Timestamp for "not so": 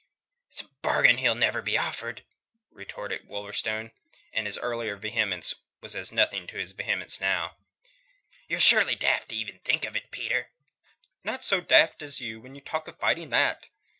11.23-11.61